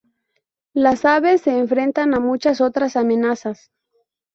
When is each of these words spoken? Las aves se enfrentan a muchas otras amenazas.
Las 0.73 1.05
aves 1.05 1.41
se 1.43 1.55
enfrentan 1.59 2.15
a 2.15 2.19
muchas 2.19 2.59
otras 2.59 2.95
amenazas. 2.95 3.69